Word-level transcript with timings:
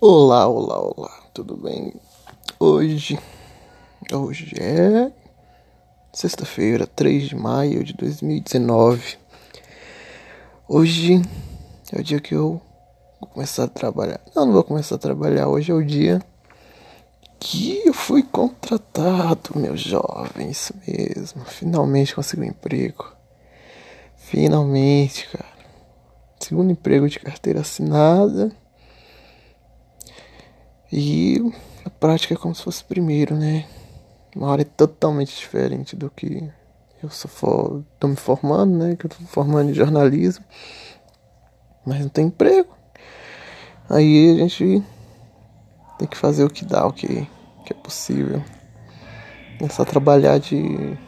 Olá, 0.00 0.46
olá, 0.46 0.78
olá, 0.78 1.10
tudo 1.34 1.56
bem? 1.56 1.92
Hoje, 2.56 3.18
hoje 4.12 4.54
é 4.56 5.10
sexta-feira, 6.12 6.86
3 6.86 7.30
de 7.30 7.34
maio 7.34 7.82
de 7.82 7.94
2019. 7.94 9.18
Hoje 10.68 11.20
é 11.92 11.98
o 11.98 12.04
dia 12.04 12.20
que 12.20 12.32
eu 12.32 12.62
vou 13.20 13.28
começar 13.28 13.64
a 13.64 13.68
trabalhar. 13.68 14.20
Não, 14.36 14.46
não 14.46 14.52
vou 14.52 14.62
começar 14.62 14.94
a 14.94 14.98
trabalhar, 14.98 15.48
hoje 15.48 15.72
é 15.72 15.74
o 15.74 15.84
dia 15.84 16.22
que 17.40 17.82
eu 17.84 17.92
fui 17.92 18.22
contratado, 18.22 19.50
meu 19.56 19.76
jovem, 19.76 20.48
isso 20.48 20.74
mesmo. 20.86 21.44
Finalmente 21.44 22.14
consegui 22.14 22.42
um 22.42 22.50
emprego. 22.50 23.04
Finalmente, 24.14 25.28
cara. 25.28 25.58
Segundo 26.38 26.70
emprego 26.70 27.08
de 27.08 27.18
carteira 27.18 27.62
assinada. 27.62 28.56
E 30.90 31.38
a 31.84 31.90
prática 31.90 32.32
é 32.32 32.36
como 32.36 32.54
se 32.54 32.62
fosse 32.62 32.82
primeiro, 32.82 33.36
né? 33.36 33.66
Uma 34.34 34.50
área 34.50 34.64
totalmente 34.64 35.36
diferente 35.36 35.94
do 35.94 36.08
que 36.08 36.50
eu 37.02 37.10
sou 37.10 37.30
for, 37.30 37.84
tô 38.00 38.08
me 38.08 38.16
formando, 38.16 38.76
né? 38.76 38.96
Que 38.96 39.06
eu 39.06 39.10
tô 39.10 39.16
formando 39.26 39.70
em 39.70 39.74
jornalismo. 39.74 40.44
Mas 41.86 42.00
não 42.00 42.08
tem 42.08 42.26
emprego. 42.26 42.68
Aí 43.88 44.32
a 44.32 44.38
gente 44.38 44.82
tem 45.98 46.08
que 46.08 46.16
fazer 46.16 46.44
o 46.44 46.50
que 46.50 46.64
dá, 46.64 46.86
o 46.86 46.92
que, 46.92 47.28
que 47.66 47.72
é 47.72 47.76
possível. 47.76 48.42
Começar 49.58 49.82
a 49.82 49.86
trabalhar 49.86 50.38
de. 50.38 50.98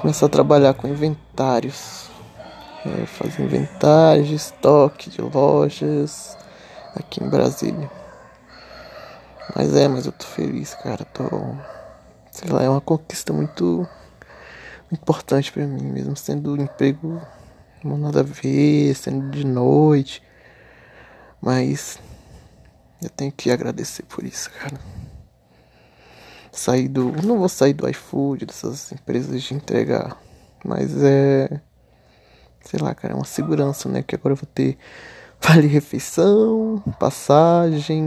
Começar 0.00 0.26
a 0.26 0.30
trabalhar 0.30 0.74
com 0.74 0.88
inventários. 0.88 2.10
É, 2.84 3.06
fazer 3.06 3.42
inventários 3.42 4.28
de 4.28 4.34
estoque 4.34 5.10
de 5.10 5.20
lojas 5.20 6.38
aqui 6.94 7.22
em 7.22 7.28
Brasília. 7.28 7.90
Mas 9.54 9.74
é, 9.74 9.88
mas 9.88 10.06
eu 10.06 10.12
tô 10.12 10.24
feliz, 10.24 10.74
cara. 10.74 11.04
Tô. 11.04 11.28
Sei 12.30 12.48
lá, 12.48 12.62
é 12.62 12.68
uma 12.68 12.80
conquista 12.80 13.32
muito 13.32 13.86
importante 14.92 15.52
para 15.52 15.66
mim, 15.66 15.82
mesmo 15.82 16.16
sendo 16.16 16.52
um 16.52 16.62
emprego 16.62 17.20
não 17.82 17.96
nada 17.96 18.20
a 18.20 18.22
ver, 18.22 18.94
sendo 18.94 19.30
de 19.30 19.44
noite. 19.44 20.22
Mas 21.40 21.98
eu 23.02 23.08
tenho 23.08 23.32
que 23.32 23.50
agradecer 23.50 24.02
por 24.04 24.24
isso, 24.24 24.50
cara. 24.50 24.78
Sair 26.52 26.88
do. 26.88 27.12
Não 27.22 27.38
vou 27.38 27.48
sair 27.48 27.72
do 27.72 27.88
iFood, 27.88 28.46
dessas 28.46 28.92
empresas 28.92 29.42
de 29.42 29.54
entregar. 29.54 30.16
Mas 30.64 31.02
é. 31.02 31.60
Sei 32.62 32.78
lá, 32.78 32.94
cara, 32.94 33.14
é 33.14 33.16
uma 33.16 33.24
segurança, 33.24 33.88
né? 33.88 34.02
Que 34.02 34.14
agora 34.14 34.32
eu 34.32 34.36
vou 34.36 34.48
ter 34.52 34.76
vale 35.40 35.66
refeição, 35.66 36.82
passagem, 36.98 38.06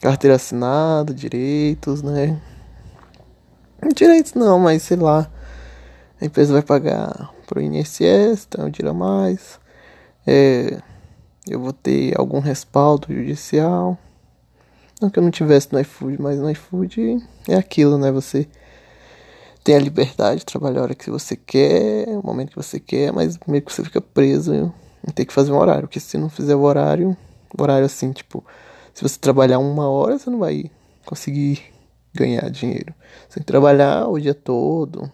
carteira 0.00 0.36
assinada, 0.36 1.12
direitos, 1.12 2.02
né? 2.02 2.40
Direitos 3.94 4.34
não, 4.34 4.58
mas 4.58 4.82
sei 4.82 4.96
lá. 4.96 5.30
A 6.20 6.24
empresa 6.24 6.52
vai 6.52 6.62
pagar 6.62 7.32
pro 7.46 7.60
INSS, 7.60 8.46
então 8.48 8.70
tira 8.70 8.90
a 8.90 8.94
mais. 8.94 9.60
É, 10.26 10.80
eu 11.48 11.60
vou 11.60 11.72
ter 11.72 12.18
algum 12.18 12.38
respaldo 12.38 13.12
judicial. 13.12 13.98
Não 15.00 15.10
que 15.10 15.18
eu 15.18 15.22
não 15.22 15.32
tivesse 15.32 15.72
no 15.72 15.80
iFood, 15.80 16.22
mas 16.22 16.38
no 16.38 16.48
iFood 16.50 17.18
é 17.48 17.56
aquilo, 17.56 17.98
né? 17.98 18.12
Você 18.12 18.48
tem 19.64 19.74
a 19.74 19.80
liberdade 19.80 20.40
de 20.40 20.46
trabalhar 20.46 20.80
a 20.80 20.82
hora 20.84 20.94
que 20.94 21.10
você 21.10 21.34
quer, 21.34 22.08
o 22.08 22.24
momento 22.24 22.50
que 22.50 22.56
você 22.56 22.78
quer, 22.78 23.12
mas 23.12 23.38
meio 23.46 23.62
que 23.62 23.72
você 23.72 23.82
fica 23.82 24.00
preso 24.00 24.72
ter 25.10 25.24
que 25.24 25.32
fazer 25.32 25.52
um 25.52 25.58
horário, 25.58 25.82
porque 25.82 25.98
se 25.98 26.16
não 26.16 26.28
fizer 26.28 26.54
o 26.54 26.60
horário, 26.60 27.16
horário 27.58 27.86
assim, 27.86 28.12
tipo, 28.12 28.44
se 28.94 29.02
você 29.02 29.18
trabalhar 29.18 29.58
uma 29.58 29.88
hora, 29.88 30.18
você 30.18 30.30
não 30.30 30.38
vai 30.38 30.70
conseguir 31.04 31.62
ganhar 32.14 32.48
dinheiro. 32.50 32.94
Você 33.28 33.34
tem 33.34 33.42
que 33.42 33.46
trabalhar 33.46 34.06
o 34.08 34.18
dia 34.20 34.34
todo, 34.34 35.10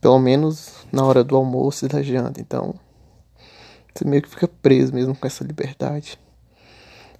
pelo 0.00 0.18
menos 0.18 0.72
na 0.90 1.04
hora 1.04 1.22
do 1.22 1.36
almoço 1.36 1.84
e 1.84 1.88
da 1.88 2.02
janta. 2.02 2.40
Então, 2.40 2.74
você 3.94 4.04
meio 4.04 4.22
que 4.22 4.28
fica 4.28 4.48
preso 4.48 4.92
mesmo 4.92 5.14
com 5.14 5.26
essa 5.26 5.44
liberdade. 5.44 6.18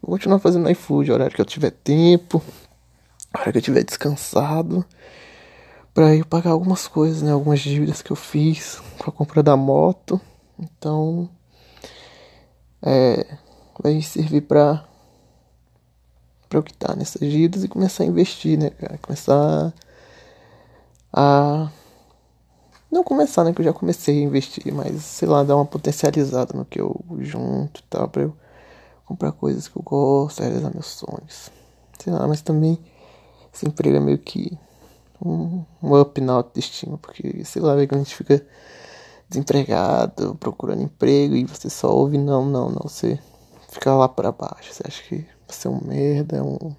Vou 0.03 0.11
continuar 0.11 0.39
fazendo 0.39 0.71
iFood, 0.71 1.13
hora 1.13 1.31
que 1.31 1.41
eu 1.41 1.45
tiver 1.45 1.71
tempo, 1.71 2.43
hora 3.33 3.53
que 3.53 3.59
eu 3.59 3.63
tiver 3.63 3.85
descansado, 3.85 4.85
para 5.95 6.15
eu 6.15 6.27
pagar 6.27 6.51
algumas 6.51 6.89
coisas, 6.89 7.23
né? 7.23 7.33
Algumas 7.33 7.61
dívidas 7.61 8.03
que 8.03 8.11
eu 8.11 8.17
fiz 8.17 8.83
com 8.99 9.09
a 9.09 9.13
compra 9.13 9.43
da 9.43 9.57
moto. 9.57 10.21
Então, 10.59 11.31
é, 12.85 13.27
vai 13.83 14.01
servir 14.03 14.43
para 14.43 14.85
para 16.49 16.59
eu 16.59 16.63
quitar 16.63 16.97
nessas 16.97 17.21
dívidas 17.29 17.65
e 17.65 17.69
começar 17.69 18.05
a 18.05 18.07
investir, 18.07 18.57
né, 18.57 18.71
cara? 18.71 18.99
Começar 18.99 19.73
a 21.13 21.69
não 22.91 23.03
começar, 23.03 23.43
né, 23.43 23.53
que 23.53 23.61
eu 23.61 23.65
já 23.65 23.73
comecei 23.73 24.21
a 24.21 24.23
investir, 24.23 24.73
mas 24.73 25.03
sei 25.03 25.27
lá, 25.27 25.43
dar 25.43 25.57
uma 25.57 25.67
potencializada 25.67 26.57
no 26.57 26.65
que 26.65 26.81
eu 26.81 27.05
junto 27.19 27.83
tal, 27.91 28.09
para 28.09 28.23
eu 28.23 28.37
comprar 29.05 29.33
coisas 29.33 29.67
que 29.67 29.77
eu 29.77 29.83
gosto, 29.83 30.41
realizar 30.41 30.71
meus 30.73 30.87
sonhos. 30.87 31.51
Sei 31.99 32.13
lá, 32.13 32.29
mas 32.29 32.41
também 32.41 32.79
esse 33.53 33.67
emprego 33.67 33.97
é 33.97 34.01
meio 34.01 34.19
que 34.19 34.57
um, 35.21 35.65
um 35.83 36.01
up 36.01 36.21
na 36.21 36.35
autoestima, 36.35 36.97
porque 36.99 37.45
sei 37.45 37.63
lá, 37.63 37.75
a 37.75 37.81
gente 37.81 38.15
fica 38.15 38.47
desempregado, 39.29 40.35
procurando 40.37 40.83
emprego 40.83 41.35
e 41.35 41.45
você 41.45 41.69
só 41.71 41.95
ouve 41.95 42.19
não, 42.19 42.45
não, 42.45 42.69
não. 42.71 42.83
Você 42.83 43.19
fica 43.71 43.95
lá 43.95 44.09
para 44.09 44.33
baixo. 44.33 44.73
Você 44.73 44.83
acha 44.87 45.03
que 45.03 45.27
você 45.47 45.69
é 45.69 45.71
um 45.71 45.81
merda, 45.85 46.37
é 46.37 46.43
um. 46.43 46.75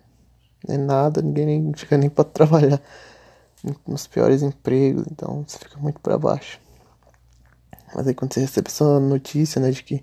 é 0.67 0.77
nada, 0.77 1.21
ninguém 1.21 1.45
nem 1.45 1.73
fica 1.73 1.97
nem 1.97 2.09
para 2.09 2.23
trabalhar 2.25 2.81
nos 3.87 4.05
piores 4.05 4.43
empregos, 4.43 5.05
então 5.11 5.43
você 5.47 5.57
fica 5.57 5.77
muito 5.79 5.99
para 5.99 6.17
baixo. 6.17 6.59
Mas 7.95 8.07
aí 8.07 8.13
quando 8.13 8.33
você 8.33 8.41
recebe 8.41 8.69
essa 8.69 8.99
notícia, 8.99 9.59
né, 9.61 9.71
de 9.71 9.81
que, 9.81 10.01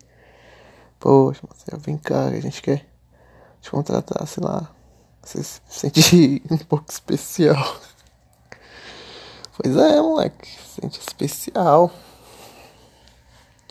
poxa, 0.98 1.42
você 1.48 1.76
vem 1.78 1.96
cá, 1.96 2.26
a 2.26 2.40
gente 2.40 2.62
quer 2.62 2.86
te 3.60 3.70
contratar, 3.70 4.26
sei 4.26 4.42
lá, 4.42 4.68
você 5.22 5.42
se 5.42 5.60
sente 5.68 6.42
um 6.50 6.58
pouco 6.58 6.90
especial. 6.90 7.76
Pois 9.56 9.76
é, 9.76 10.00
moleque, 10.00 10.48
se 10.48 10.80
sente 10.80 10.98
especial 10.98 11.92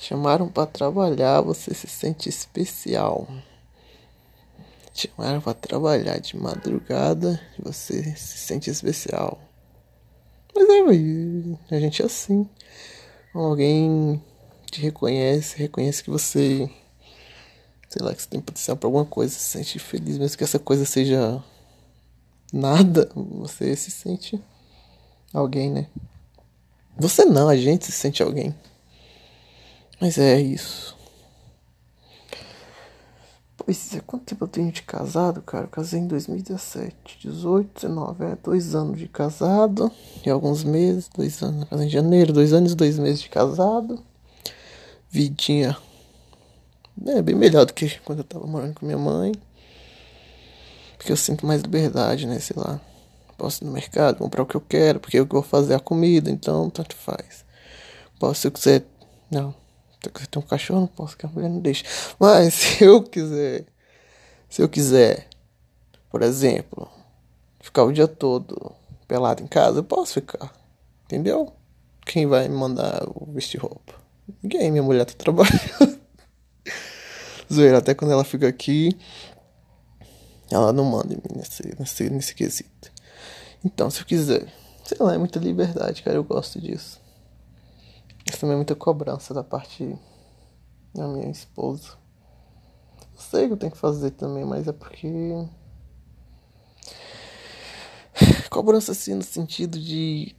chamaram 0.02 0.50
para 0.50 0.66
trabalhar, 0.66 1.42
você 1.42 1.74
se 1.76 1.88
sente 1.88 2.28
especial. 2.28 3.28
chamaram 4.94 5.40
para 5.40 5.54
trabalhar 5.54 6.20
de 6.20 6.36
madrugada, 6.36 7.40
você 7.58 8.04
se 8.16 8.40
sente 8.40 8.70
especial. 8.70 9.40
Mas 10.56 10.68
é, 10.68 11.76
a 11.76 11.80
gente 11.80 12.02
é 12.02 12.06
assim. 12.06 12.50
Alguém 13.34 14.22
te 14.72 14.82
reconhece, 14.82 15.58
reconhece 15.58 16.04
que 16.04 16.10
você, 16.10 16.70
sei 17.88 18.02
lá, 18.02 18.14
que 18.14 18.24
você 18.24 18.28
tem 18.28 18.42
potencial 18.42 18.76
para 18.76 18.88
alguma 18.88 19.06
coisa, 19.06 19.34
se 19.34 19.40
sente 19.40 19.78
feliz, 19.78 20.18
mesmo 20.18 20.36
que 20.36 20.44
essa 20.44 20.60
coisa 20.60 20.84
seja 20.84 21.42
nada, 22.52 23.10
você 23.16 23.76
se 23.76 23.92
sente 23.92 24.42
alguém, 25.32 25.72
né? 25.72 25.88
Você 26.98 27.24
não, 27.24 27.48
a 27.48 27.56
gente 27.56 27.86
se 27.86 27.92
sente 27.92 28.22
alguém. 28.24 28.54
Mas 30.02 30.18
é 30.18 30.42
isso. 30.42 30.98
Pois 33.56 33.94
é, 33.94 34.00
quanto 34.00 34.26
tempo 34.26 34.46
eu 34.46 34.48
tenho 34.48 34.72
de 34.72 34.82
casado, 34.82 35.44
cara? 35.44 35.66
Eu 35.66 35.70
casei 35.70 36.00
em 36.00 36.08
2017, 36.08 37.20
18, 37.22 37.88
19, 37.88 38.26
é 38.26 38.36
dois 38.44 38.74
anos 38.74 38.98
de 38.98 39.08
casado 39.08 39.92
e 40.26 40.30
alguns 40.32 40.64
meses, 40.64 41.08
dois 41.16 41.40
anos, 41.44 41.70
casei 41.70 41.86
em 41.86 41.90
janeiro, 41.90 42.34
dois 42.34 42.52
anos 42.52 42.72
e 42.72 42.76
dois 42.76 42.98
meses 42.98 43.22
de 43.22 43.30
casado. 43.30 44.04
Vidinha 45.08 45.78
é 47.06 47.22
bem 47.22 47.36
melhor 47.36 47.66
do 47.66 47.74
que 47.74 48.00
quando 48.00 48.20
eu 48.20 48.26
tava 48.26 48.48
morando 48.48 48.74
com 48.74 48.86
minha 48.88 48.98
mãe. 48.98 49.34
Porque 50.98 51.12
eu 51.12 51.18
sinto 51.18 51.46
mais 51.46 51.62
liberdade, 51.62 52.26
né? 52.26 52.40
Sei 52.40 52.56
lá. 52.58 52.82
Posso 53.38 53.64
ir 53.64 53.68
no 53.68 53.72
mercado, 53.72 54.18
comprar 54.18 54.42
o 54.42 54.46
que 54.48 54.56
eu 54.56 54.62
quero, 54.62 55.00
porque 55.00 55.20
eu 55.20 55.28
vou 55.28 55.44
fazer 55.44 55.76
a 55.76 55.80
comida, 55.80 56.32
então 56.32 56.72
tanto 56.72 56.96
faz. 56.96 57.46
Posso, 58.20 58.42
se 58.42 58.48
eu 58.48 58.52
quiser. 58.52 58.86
Não, 59.30 59.61
tem 60.02 60.42
um 60.42 60.46
cachorro, 60.46 60.82
não 60.82 60.88
posso, 60.88 61.16
que 61.16 61.26
a 61.26 61.30
mulher 61.30 61.50
não 61.50 61.60
deixa. 61.60 61.86
Mas 62.20 62.54
se 62.56 62.84
eu 62.84 63.04
quiser, 63.04 63.66
se 64.50 64.62
eu 64.62 64.68
quiser, 64.68 65.28
por 66.10 66.22
exemplo, 66.22 66.90
ficar 67.60 67.84
o 67.84 67.92
dia 67.92 68.08
todo 68.08 68.74
pelado 69.08 69.44
em 69.44 69.48
casa, 69.48 69.80
eu 69.80 69.84
posso 69.84 70.14
ficar. 70.14 70.54
Entendeu? 71.06 71.54
Quem 72.06 72.26
vai 72.26 72.48
me 72.48 72.56
mandar 72.56 73.06
vestir 73.28 73.60
roupa? 73.60 73.94
Ninguém, 74.42 74.72
minha 74.72 74.84
mulher 74.84 75.06
tá 75.06 75.14
trabalhando. 75.18 76.00
Zoeira, 77.52 77.80
até 77.80 77.94
quando 77.94 78.12
ela 78.12 78.24
fica 78.24 78.48
aqui, 78.48 78.98
ela 80.50 80.72
não 80.72 80.86
manda 80.86 81.14
em 81.14 81.18
mim 81.18 81.38
nesse, 81.38 81.76
nesse, 81.78 82.10
nesse 82.10 82.36
quesito. 82.36 82.92
Então, 83.64 83.90
se 83.90 84.00
eu 84.00 84.06
quiser, 84.06 84.48
sei 84.86 84.98
lá, 85.00 85.14
é 85.14 85.18
muita 85.18 85.38
liberdade, 85.38 86.02
cara, 86.02 86.16
eu 86.16 86.24
gosto 86.24 86.60
disso. 86.60 87.01
Isso 88.26 88.40
também 88.40 88.54
é 88.54 88.58
muita 88.58 88.76
cobrança 88.76 89.34
da 89.34 89.44
parte 89.44 89.98
da 90.94 91.08
minha 91.08 91.30
esposa. 91.30 91.98
Sei 93.16 93.48
que 93.48 93.54
eu 93.54 93.58
tenho 93.58 93.72
que 93.72 93.78
fazer 93.78 94.12
também, 94.12 94.44
mas 94.44 94.68
é 94.68 94.72
porque. 94.72 95.48
Cobrança 98.50 98.92
assim 98.92 99.14
no 99.14 99.24
sentido 99.24 99.80
de. 99.80 100.36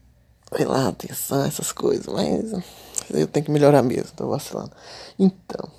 Sei 0.54 0.66
lá, 0.66 0.88
atenção, 0.88 1.44
essas 1.44 1.72
coisas, 1.72 2.06
mas 2.06 2.52
eu 3.10 3.26
tenho 3.26 3.46
que 3.46 3.50
melhorar 3.50 3.82
mesmo, 3.82 4.14
tô 4.14 4.28
vacilando. 4.28 4.72
Então. 5.18 5.70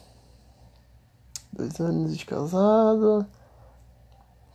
Dois 1.51 1.79
anos 1.79 2.17
de 2.17 2.25
casado. 2.25 3.25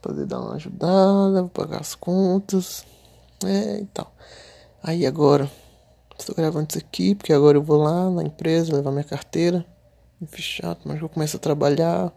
Poder 0.03 0.27
dar 0.27 0.41
uma 0.41 0.55
ajudada, 0.55 1.49
pagar 1.53 1.81
as 1.81 1.95
contas. 1.95 2.85
É, 3.45 3.79
então. 3.79 4.07
Aí 4.83 5.07
agora. 5.07 5.49
Estou 6.19 6.35
gravando 6.35 6.67
isso 6.71 6.79
aqui 6.79 7.15
porque 7.15 7.33
agora 7.33 7.57
eu 7.57 7.63
vou 7.63 7.79
lá 7.79 8.11
na 8.11 8.23
empresa 8.23 8.75
levar 8.75 8.91
minha 8.91 9.05
carteira. 9.05 9.65
Me 10.21 10.29
chato, 10.37 10.81
mas 10.85 11.01
eu 11.01 11.09
começo 11.09 11.37
a 11.37 11.41
trabalhar. 11.41 12.13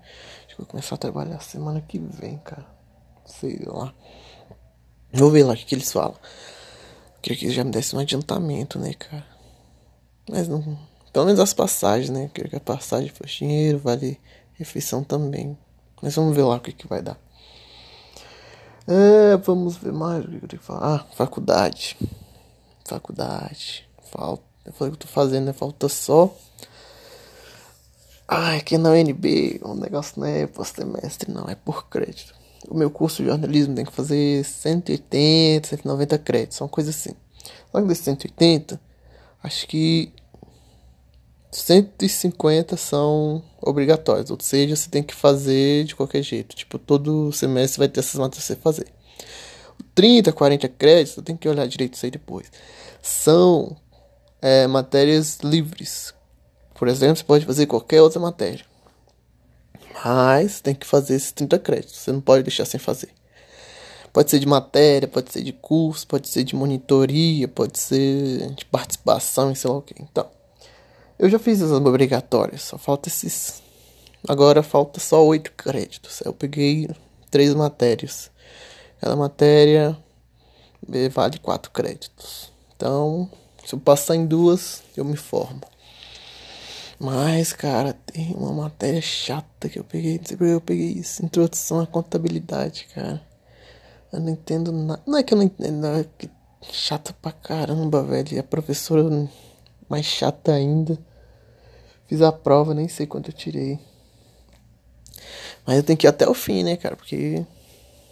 Acho 0.46 0.48
que 0.48 0.58
vou 0.58 0.66
começar 0.66 0.96
a 0.96 0.98
trabalhar 0.98 1.40
semana 1.40 1.82
que 1.82 2.00
vem, 2.00 2.38
cara. 2.40 2.66
Sei 3.26 3.60
lá. 3.66 3.94
Vou 5.14 5.30
ver 5.30 5.44
lá 5.44 5.54
o 5.54 5.56
que, 5.56 5.66
que 5.66 5.76
eles 5.76 5.92
falam. 5.92 6.16
Queria 7.22 7.38
que 7.38 7.46
eles 7.46 7.56
já 7.56 7.64
me 7.64 7.70
dessem 7.70 7.98
um 7.98 8.02
adiantamento, 8.02 8.80
né, 8.80 8.94
cara? 8.94 9.26
Mas 10.28 10.48
não. 10.48 10.80
Pelo 11.14 11.26
menos 11.26 11.40
as 11.40 11.54
passagens, 11.54 12.10
né? 12.10 12.30
Queria 12.34 12.50
que 12.50 12.56
a 12.56 12.60
passagem 12.60 13.10
fosse 13.10 13.40
dinheiro, 13.40 13.78
vale 13.78 14.20
refeição 14.54 15.04
também. 15.04 15.56
Mas 16.02 16.16
vamos 16.16 16.36
ver 16.36 16.44
lá 16.44 16.56
o 16.56 16.60
que, 16.60 16.72
que 16.72 16.88
vai 16.88 17.02
dar. 17.02 17.20
É, 18.88 19.38
vamos 19.38 19.78
ver 19.78 19.94
mais 19.94 20.26
o 20.26 20.28
que 20.28 20.36
eu 20.36 20.48
tenho 20.48 20.60
que 20.60 20.66
falar. 20.66 20.96
Ah, 20.96 21.06
faculdade. 21.16 21.98
Faculdade. 22.84 23.88
Falta. 24.12 24.44
Eu 24.66 24.74
falei 24.74 24.92
que 24.92 24.96
eu 25.04 25.08
tô 25.08 25.08
fazendo, 25.08 25.46
né? 25.46 25.54
Falta 25.54 25.90
só. 25.90 26.36
Ah, 28.28 28.56
aqui 28.56 28.78
na 28.78 28.92
UNB 28.92 29.60
o 29.64 29.74
negócio 29.74 30.20
não 30.20 30.28
é 30.28 30.48
por 30.48 30.66
semestre, 30.66 31.32
não, 31.32 31.50
é 31.50 31.56
por 31.56 31.90
crédito. 31.90 32.34
O 32.70 32.76
meu 32.76 32.90
curso 32.90 33.22
de 33.22 33.28
jornalismo 33.28 33.76
tem 33.76 33.84
que 33.84 33.92
fazer 33.92 34.46
180, 34.46 35.68
190 35.68 36.18
créditos, 36.20 36.62
uma 36.62 36.70
coisa 36.70 36.92
assim. 36.92 37.14
Logo 37.74 37.88
desses 37.88 38.06
180, 38.06 38.80
acho 39.44 39.68
que 39.68 40.14
150 41.52 42.78
são 42.78 43.44
obrigatórios, 43.62 44.32
ou 44.32 44.38
seja, 44.40 44.76
você 44.76 44.90
tem 44.90 45.04
que 45.04 45.14
fazer 45.14 45.84
de 45.86 45.96
qualquer 45.96 46.22
jeito. 46.22 46.56
Tipo, 46.56 46.80
todo 46.80 47.34
semestre 47.34 47.80
vai 47.80 47.90
ter 47.90 48.00
essas 48.00 48.20
matérias 48.20 48.46
pra 48.46 48.56
você 48.56 48.62
fazer. 48.62 48.88
30, 49.94 50.32
40 50.32 50.70
créditos, 50.70 51.18
eu 51.18 51.24
tenho 51.24 51.38
que 51.38 51.50
olhar 51.50 51.68
direito 51.68 51.96
isso 51.96 52.06
aí 52.06 52.12
depois. 52.12 52.50
São 53.02 53.76
é, 54.42 54.68
matérias 54.68 55.40
livres. 55.44 56.14
Por 56.74 56.88
exemplo, 56.88 57.18
você 57.18 57.24
pode 57.24 57.46
fazer 57.46 57.68
qualquer 57.68 58.02
outra 58.02 58.20
matéria. 58.20 58.66
Mas 60.04 60.62
tem 60.62 60.74
que 60.74 60.88
fazer 60.88 61.16
esses 61.16 61.32
30 61.32 61.60
créditos. 61.60 61.98
Você 61.98 62.12
não 62.12 62.22
pode 62.22 62.44
deixar 62.44 62.66
sem 62.66 62.80
fazer. 62.80 63.10
Pode 64.12 64.30
ser 64.30 64.40
de 64.40 64.48
matéria, 64.48 65.08
pode 65.08 65.32
ser 65.32 65.42
de 65.42 65.54
curso, 65.54 66.06
pode 66.08 66.28
ser 66.28 66.44
de 66.44 66.56
monitoria, 66.56 67.48
pode 67.48 67.80
ser 67.80 68.52
de 68.56 68.66
participação 68.66 69.52
e 69.52 69.56
sei 69.56 69.70
lá 69.70 69.78
o 69.78 69.82
que. 69.82 69.96
Então, 70.02 70.30
eu 71.18 71.30
já 71.30 71.40
fiz 71.40 71.62
as 71.62 71.72
obrigatórias, 71.72 72.64
só 72.64 72.78
falta 72.78 73.08
esses. 73.08 73.62
Agora 74.28 74.62
falta 74.62 75.00
só 75.00 75.24
8 75.24 75.54
créditos. 75.54 76.22
Eu 76.22 76.34
peguei 76.34 76.90
três 77.30 77.54
matérias. 77.54 78.30
Cada 79.00 79.16
matéria 79.16 79.98
vale 81.12 81.40
4 81.40 81.72
créditos. 81.72 82.52
Então, 82.76 83.30
se 83.72 83.76
eu 83.76 83.80
passar 83.80 84.18
em 84.18 84.26
duas, 84.26 84.84
eu 84.98 85.06
me 85.06 85.16
formo. 85.16 85.62
Mas, 87.00 87.54
cara, 87.54 87.94
tem 87.94 88.36
uma 88.36 88.52
matéria 88.52 89.02
chata 89.02 89.70
que 89.70 89.80
eu 89.80 89.84
peguei. 89.86 90.18
Não 90.18 90.26
sei 90.26 90.36
porque 90.36 90.52
eu 90.52 90.60
peguei 90.60 90.90
isso. 90.90 91.24
Introdução 91.24 91.80
à 91.80 91.88
contabilidade, 91.88 92.86
cara. 92.94 93.26
Eu 94.12 94.20
não 94.20 94.28
entendo 94.28 94.74
nada. 94.74 95.02
Não 95.08 95.18
é 95.18 95.24
que 95.24 95.34
eu 95.34 95.38
não 95.38 95.46
entendo, 95.46 95.78
não, 95.78 95.96
é 95.96 96.06
que 96.18 96.30
chata 96.70 97.14
pra 97.14 97.32
caramba, 97.32 98.04
velho. 98.04 98.34
E 98.34 98.40
a 98.40 98.44
professora 98.44 99.06
mais 99.88 100.06
chata 100.06 100.52
ainda. 100.52 101.00
Fiz 102.08 102.22
a 102.22 102.30
prova, 102.30 102.74
nem 102.74 102.90
sei 102.90 103.08
quanto 103.08 103.30
eu 103.30 103.34
tirei. 103.34 103.80
Mas 105.66 105.78
eu 105.78 105.84
tenho 105.84 105.98
que 105.98 106.06
ir 106.06 106.10
até 106.10 106.28
o 106.28 106.34
fim, 106.34 106.62
né, 106.62 106.76
cara? 106.76 106.98
Porque 106.98 107.46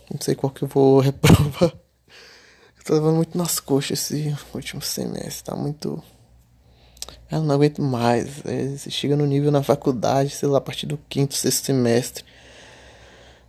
não 0.09 0.21
sei 0.21 0.35
qual 0.35 0.53
que 0.53 0.63
eu 0.63 0.69
vou 0.69 1.01
reprovar. 1.03 1.73
Tô 2.89 2.95
levando 2.95 3.17
muito 3.17 3.37
nas 3.37 3.59
coxas 3.59 3.99
esse 3.99 4.35
último 4.51 4.81
semestre. 4.81 5.43
Tá 5.43 5.55
muito. 5.55 6.01
Eu 7.31 7.43
não 7.43 7.53
aguento 7.53 7.83
mais. 7.83 8.43
É, 8.43 8.75
você 8.75 8.89
chega 8.89 9.15
no 9.15 9.27
nível 9.27 9.51
na 9.51 9.61
faculdade, 9.61 10.31
sei 10.31 10.49
lá, 10.49 10.57
a 10.57 10.61
partir 10.61 10.87
do 10.87 10.99
quinto, 11.07 11.35
sexto 11.35 11.65
semestre. 11.65 12.25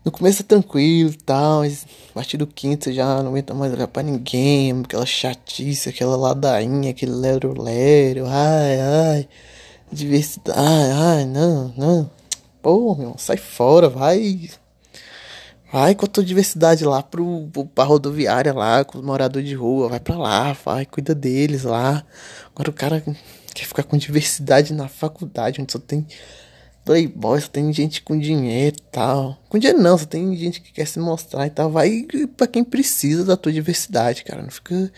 No 0.04 0.12
começo 0.12 0.42
é 0.42 0.44
tranquilo 0.44 1.08
e 1.08 1.16
tal, 1.16 1.60
mas 1.60 1.86
a 2.10 2.12
partir 2.12 2.36
do 2.36 2.46
quinto 2.46 2.84
você 2.84 2.92
já 2.92 3.22
não 3.22 3.30
aguenta 3.30 3.54
mais 3.54 3.72
olhar 3.72 3.88
pra 3.88 4.02
ninguém. 4.02 4.78
Aquela 4.82 5.06
chatice, 5.06 5.88
aquela 5.88 6.16
ladainha, 6.16 6.90
aquele 6.90 7.12
lero-lero. 7.12 8.26
Ai, 8.26 8.78
ai. 8.78 9.28
Diversidade. 9.90 10.60
Ai, 10.60 11.24
não, 11.24 11.72
não. 11.78 12.10
Pô, 12.60 12.94
meu, 12.94 13.14
sai 13.16 13.38
fora, 13.38 13.88
vai 13.88 14.50
Vai 15.72 15.94
com 15.94 16.04
a 16.04 16.08
tua 16.08 16.24
diversidade 16.24 16.84
lá 16.84 17.00
pro, 17.02 17.48
pro, 17.52 17.64
pra 17.64 17.84
rodoviária 17.84 18.52
lá, 18.52 18.84
com 18.84 18.98
os 18.98 19.04
moradores 19.04 19.48
de 19.48 19.54
rua, 19.54 19.88
vai 19.88 20.00
pra 20.00 20.16
lá, 20.16 20.52
vai, 20.64 20.84
cuida 20.84 21.14
deles 21.14 21.62
lá. 21.62 22.04
Agora 22.52 22.70
o 22.70 22.72
cara 22.72 23.04
quer 23.54 23.64
ficar 23.64 23.84
com 23.84 23.96
diversidade 23.96 24.74
na 24.74 24.88
faculdade, 24.88 25.60
onde 25.60 25.72
só 25.72 25.78
tem 25.78 26.04
playboy, 26.84 27.40
só 27.40 27.46
tem 27.46 27.72
gente 27.72 28.02
com 28.02 28.18
dinheiro 28.18 28.76
e 28.76 28.82
tal. 28.90 29.38
Com 29.48 29.58
dinheiro 29.58 29.80
não, 29.80 29.96
só 29.96 30.06
tem 30.06 30.36
gente 30.36 30.60
que 30.60 30.72
quer 30.72 30.86
se 30.86 30.98
mostrar 30.98 31.46
e 31.46 31.50
tal. 31.50 31.70
Vai 31.70 32.04
pra 32.36 32.48
quem 32.48 32.64
precisa 32.64 33.24
da 33.24 33.36
tua 33.36 33.52
diversidade, 33.52 34.24
cara. 34.24 34.42
Não 34.42 34.50
fica 34.50 34.90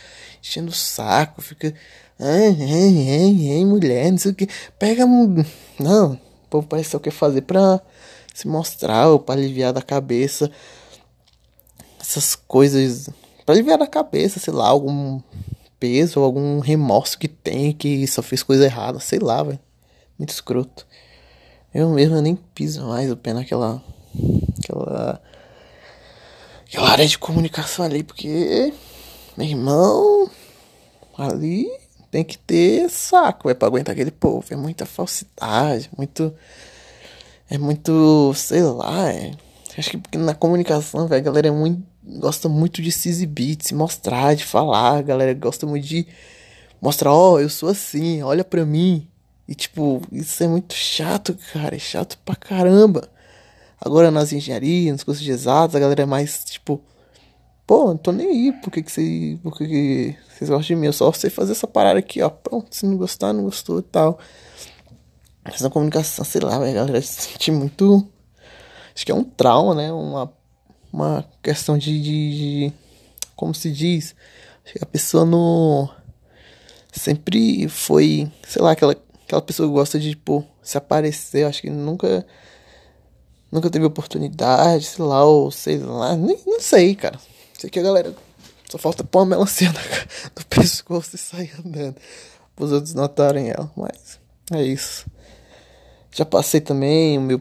enchendo 0.43 0.71
o 0.71 0.75
saco, 0.75 1.43
fica. 1.43 1.75
Ai, 2.19 2.57
ai, 2.61 3.57
ai, 3.57 3.65
mulher, 3.67 4.11
não 4.11 4.19
sei 4.19 4.33
o 4.33 4.35
que. 4.35 4.49
Pega. 4.79 5.05
Não, 5.07 6.13
o 6.15 6.49
povo 6.49 6.67
parece 6.67 6.97
que 6.97 6.99
quer 7.05 7.11
fazer 7.11 7.43
pra 7.43 7.79
se 8.35 8.49
mostrar 8.49 9.09
ou 9.09 9.19
para 9.19 9.41
aliviar 9.41 9.73
da 9.73 9.83
cabeça 9.83 10.51
essas 12.01 12.35
coisas 12.35 13.09
para 13.45 13.55
aliviar 13.55 13.79
da 13.79 13.87
cabeça, 13.87 14.39
sei 14.39 14.53
lá, 14.53 14.69
algum 14.69 15.21
peso 15.79 16.21
ou 16.21 16.27
algum 16.27 16.61
remorso 16.61 17.19
que 17.19 17.29
tem 17.29 17.73
que 17.73 18.07
só 18.07 18.23
fez 18.23 18.43
coisa 18.43 18.65
errada, 18.65 19.01
sei 19.01 19.19
lá, 19.19 19.43
velho. 19.43 19.59
Muito 20.19 20.31
escroto. 20.31 20.87
Eu 21.75 21.89
mesmo 21.91 22.21
nem 22.21 22.37
piso 22.37 22.87
mais 22.87 23.11
o 23.11 23.17
pé 23.17 23.33
naquela 23.33 23.83
aquela 24.59 25.21
aquela 26.67 26.91
área 26.91 27.07
de 27.07 27.19
comunicação 27.19 27.85
ali, 27.85 28.03
porque 28.03 28.73
meu 29.37 29.47
irmão 29.47 30.31
ali 31.17 31.69
tem 32.11 32.23
que 32.23 32.37
ter 32.37 32.91
saco, 32.91 33.49
é 33.49 33.55
para 33.55 33.69
aguentar 33.69 33.95
aquele 33.95 34.11
povo, 34.11 34.45
é 34.51 34.57
muita 34.57 34.85
falsidade, 34.85 35.91
muito 35.97 36.33
é 37.53 37.59
muito, 37.59 38.33
sei 38.35 38.63
lá, 38.63 39.13
é, 39.13 39.33
acho 39.77 39.91
que 39.91 39.99
porque 39.99 40.17
na 40.17 40.35
comunicação, 40.35 41.07
véio, 41.07 41.21
a 41.21 41.25
galera 41.25 41.49
é 41.49 41.51
muito, 41.51 41.83
gosta 42.03 42.49
muito 42.49 42.81
de 42.81 42.91
se 42.91 43.11
exibir, 43.11 43.57
de 43.57 43.67
se 43.67 43.75
mostrar, 43.75 44.35
de 44.35 44.43
falar, 44.43 44.97
a 44.97 45.03
galera 45.03 45.35
gosta 45.35 45.67
muito 45.67 45.87
de 45.87 46.07
mostrar, 46.81 47.13
ó, 47.13 47.33
oh, 47.33 47.41
eu 47.41 47.51
sou 47.51 47.69
assim, 47.69 48.23
olha 48.23 48.43
pra 48.43 48.65
mim. 48.65 49.07
E 49.47 49.55
tipo, 49.55 50.01
isso 50.11 50.43
é 50.43 50.49
muito 50.49 50.73
chato, 50.73 51.37
cara, 51.53 51.77
é 51.77 51.79
chato 51.79 52.17
pra 52.25 52.35
caramba. 52.35 53.07
Agora 53.79 54.11
nas 54.11 54.33
engenharias, 54.33 54.93
nos 54.93 55.05
cursos 55.05 55.23
de 55.23 55.31
exatos, 55.31 55.77
a 55.77 55.81
galera 55.81 56.05
é 56.05 56.07
mais 56.07 56.45
tipo, 56.45 56.81
pô, 57.67 57.89
não 57.89 57.99
tô 57.99 58.13
nem 58.13 58.29
aí, 58.29 58.53
por 58.63 58.71
que, 58.71 58.83
que, 58.83 58.91
você, 58.91 59.39
por 59.43 59.59
que, 59.59 59.67
que 59.69 60.17
vocês 60.39 60.49
gostam 60.49 60.75
de 60.75 60.77
mim? 60.77 60.87
Eu 60.87 60.93
só 60.95 61.13
sei 61.13 61.29
fazer 61.29 61.53
essa 61.53 61.67
parada 61.67 61.99
aqui, 61.99 62.23
ó, 62.23 62.31
pronto, 62.31 62.75
se 62.75 62.87
não 62.87 62.97
gostar, 62.97 63.35
não 63.35 63.45
gostou 63.45 63.81
e 63.81 63.83
tal. 63.83 64.19
Na 65.61 65.71
comunicação, 65.71 66.25
sei 66.25 66.41
lá, 66.41 66.57
a 66.57 66.73
galera 66.73 67.03
se 67.03 67.23
sente 67.23 67.51
muito. 67.51 68.07
Acho 68.95 69.05
que 69.05 69.11
é 69.11 69.15
um 69.15 69.25
trauma, 69.25 69.75
né? 69.75 69.93
Uma, 69.93 70.33
uma 70.93 71.25
questão 71.43 71.77
de, 71.77 72.01
de, 72.01 72.69
de 72.69 72.73
Como 73.35 73.55
se 73.55 73.73
diz? 73.73 74.15
A 74.81 74.87
pessoa 74.87 75.25
não. 75.25 75.91
Sempre 76.93 77.69
foi. 77.69 78.31
Sei 78.47 78.63
lá, 78.63 78.73
aquela, 78.73 78.95
aquela 79.25 79.43
pessoa 79.43 79.69
que 79.69 79.75
gosta 79.75 79.99
de, 79.99 80.11
tipo, 80.11 80.47
se 80.63 80.79
aparecer. 80.79 81.45
Acho 81.45 81.63
que 81.63 81.71
nunca. 81.71 82.25
Nunca 83.51 83.69
teve 83.69 83.85
oportunidade, 83.85 84.87
sei 84.87 85.05
lá, 85.05 85.25
ou 85.25 85.51
sei 85.51 85.79
lá. 85.79 86.17
Nem, 86.17 86.39
não 86.47 86.61
sei, 86.61 86.95
cara. 86.95 87.19
Sei 87.59 87.69
que 87.69 87.81
a 87.81 87.83
galera. 87.83 88.15
Só 88.71 88.79
falta 88.79 89.05
pôr 89.05 89.21
uma 89.21 89.27
melancia 89.27 89.71
do 90.35 90.47
pescoço 90.47 91.17
e 91.17 91.19
sair 91.19 91.53
andando. 91.59 91.97
Para 92.55 92.65
os 92.65 92.73
outros 92.73 92.95
notarem 92.95 93.51
ela. 93.51 93.71
Mas 93.77 94.22
é 94.59 94.63
isso. 94.63 95.07
Já 96.11 96.25
passei 96.25 96.61
também 96.61 97.19
o 97.19 97.21
meu 97.21 97.41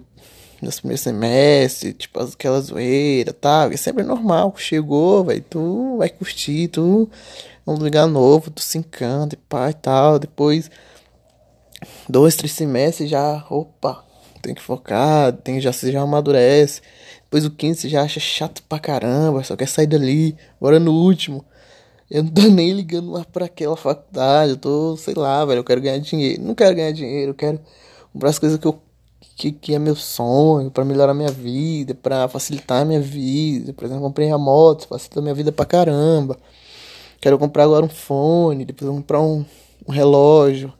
meus 0.61 0.79
primeiros 0.79 1.01
semestres, 1.01 1.95
tipo, 1.97 2.21
aquela 2.21 2.61
zoeira, 2.61 3.33
tá? 3.33 3.67
É 3.71 3.77
sempre 3.77 4.03
normal. 4.03 4.53
Chegou, 4.57 5.23
vai, 5.23 5.41
tu 5.41 5.97
vai 5.97 6.09
curtir, 6.09 6.67
tu 6.67 7.09
é 7.65 7.69
um 7.69 7.75
lugar 7.75 8.07
novo, 8.07 8.51
tu 8.51 8.61
se 8.61 8.77
encanta 8.77 9.35
e 9.35 9.37
pá 9.37 9.71
e 9.71 9.73
tal. 9.73 10.19
Depois, 10.19 10.69
dois, 12.07 12.35
três 12.35 12.51
semestres 12.51 13.09
já, 13.09 13.43
opa, 13.49 14.05
tem 14.41 14.53
que 14.53 14.61
focar, 14.61 15.33
tem 15.33 15.59
já 15.59 15.73
se 15.73 15.91
já 15.91 16.01
amadurece. 16.01 16.81
Depois 17.23 17.45
o 17.45 17.51
quinto 17.51 17.79
você 17.79 17.89
já 17.89 18.03
acha 18.03 18.19
chato 18.19 18.61
pra 18.63 18.79
caramba, 18.79 19.43
só 19.43 19.55
quer 19.55 19.67
sair 19.67 19.87
dali. 19.87 20.37
Agora 20.59 20.79
no 20.79 20.91
último, 20.93 21.43
eu 22.11 22.23
não 22.23 22.31
tô 22.31 22.41
nem 22.41 22.73
ligando 22.73 23.09
mais 23.11 23.25
pra 23.25 23.45
aquela 23.45 23.77
faculdade, 23.77 24.51
eu 24.51 24.57
tô, 24.57 24.97
sei 24.97 25.13
lá, 25.13 25.45
velho, 25.45 25.59
eu 25.59 25.63
quero 25.63 25.79
ganhar 25.79 25.97
dinheiro. 25.99 26.43
Não 26.43 26.53
quero 26.53 26.75
ganhar 26.75 26.91
dinheiro, 26.91 27.31
eu 27.31 27.35
quero 27.35 27.59
comprar 28.11 28.29
as 28.29 28.37
coisas 28.37 28.59
que 28.59 28.67
eu 28.67 28.81
que, 29.37 29.51
que 29.51 29.73
é 29.73 29.79
meu 29.79 29.95
sonho, 29.95 30.69
para 30.69 30.85
melhorar 30.85 31.13
minha 31.13 31.31
vida, 31.31 31.95
para 31.95 32.27
facilitar 32.27 32.85
minha 32.85 32.99
vida. 32.99 33.73
Por 33.73 33.85
exemplo, 33.85 34.03
comprei 34.03 34.29
a 34.29 34.37
moto, 34.37 34.87
facilita 34.87 35.19
a 35.19 35.23
minha 35.23 35.33
vida 35.33 35.51
pra 35.51 35.65
caramba. 35.65 36.37
Quero 37.19 37.39
comprar 37.39 37.63
agora 37.63 37.85
um 37.85 37.89
fone, 37.89 38.65
depois 38.65 38.87
vou 38.87 38.97
comprar 38.97 39.21
um, 39.21 39.45
um 39.87 39.91
relógio. 39.91 40.73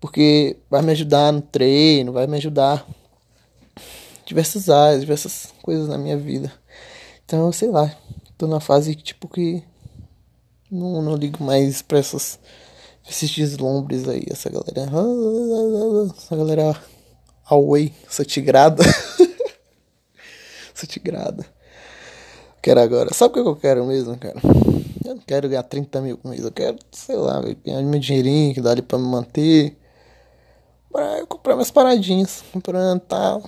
Porque 0.00 0.56
vai 0.68 0.82
me 0.82 0.92
ajudar 0.92 1.32
no 1.32 1.40
treino, 1.40 2.12
vai 2.12 2.26
me 2.26 2.36
ajudar 2.38 2.86
diversas 4.26 4.68
áreas, 4.68 5.00
diversas 5.00 5.54
coisas 5.62 5.88
na 5.88 5.96
minha 5.96 6.16
vida. 6.16 6.52
Então, 7.24 7.52
sei 7.52 7.70
lá, 7.70 7.94
tô 8.36 8.46
na 8.46 8.60
fase 8.60 8.94
tipo 8.94 9.28
que 9.28 9.62
não, 10.70 11.02
não 11.02 11.16
ligo 11.16 11.42
mais 11.42 11.82
pra 11.82 11.98
essas, 11.98 12.38
esses 13.08 13.30
deslumbres 13.30 14.08
aí, 14.08 14.24
essa 14.30 14.48
galera. 14.48 14.90
Essa 16.16 16.36
galera 16.36 16.80
Away, 17.46 17.92
essa 18.06 18.24
tigrada. 18.24 18.84
tigrada. 20.86 21.44
Quero 22.62 22.80
agora. 22.80 23.12
Sabe 23.14 23.30
o 23.30 23.42
que 23.42 23.48
eu 23.48 23.56
quero 23.56 23.86
mesmo, 23.86 24.16
cara? 24.18 24.36
Eu 25.04 25.14
não 25.14 25.22
quero 25.22 25.48
ganhar 25.48 25.62
30 25.62 26.00
mil 26.00 26.18
com 26.18 26.28
mês. 26.28 26.44
Eu 26.44 26.52
quero, 26.52 26.78
sei 26.92 27.16
lá, 27.16 27.40
ganhar 27.64 27.82
meu 27.82 28.00
dinheirinho 28.00 28.54
que 28.54 28.60
dá 28.60 28.70
ali 28.70 28.82
pra 28.82 28.98
me 28.98 29.06
manter. 29.06 29.76
Pra 30.90 31.18
eu 31.18 31.26
comprar 31.26 31.54
minhas 31.54 31.70
paradinhas. 31.70 32.42
Comprando 32.52 33.00
tal. 33.00 33.42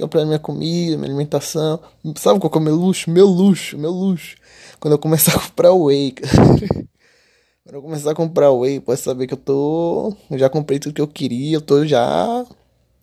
Comprando 0.00 0.28
minha 0.28 0.38
comida, 0.38 0.96
minha 0.96 1.08
alimentação. 1.08 1.80
Sabe 2.16 2.38
qual 2.38 2.52
é 2.54 2.56
o 2.58 2.60
meu 2.60 2.74
luxo? 2.74 3.10
Meu 3.10 3.26
luxo, 3.26 3.76
meu 3.76 3.90
luxo. 3.90 4.36
Quando 4.78 4.92
eu 4.92 4.98
começar 4.98 5.34
a 5.36 5.40
comprar 5.40 5.72
Whey, 5.72 6.14
Quando 7.64 7.74
eu 7.74 7.82
começar 7.82 8.12
a 8.12 8.14
comprar 8.14 8.50
Whey, 8.50 8.80
pode 8.80 9.00
saber 9.00 9.26
que 9.26 9.34
eu 9.34 9.38
tô. 9.38 10.14
Eu 10.30 10.38
já 10.38 10.48
comprei 10.48 10.78
tudo 10.78 10.94
que 10.94 11.00
eu 11.00 11.08
queria. 11.08 11.56
Eu 11.56 11.60
tô 11.60 11.84
já 11.84 12.46